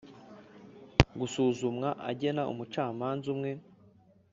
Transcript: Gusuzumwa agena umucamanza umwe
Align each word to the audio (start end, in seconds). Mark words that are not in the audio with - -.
Gusuzumwa 1.19 1.89
agena 2.09 2.41
umucamanza 2.51 3.25
umwe 3.33 3.51